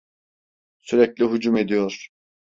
[0.79, 2.09] Sürekli hücum ediyor!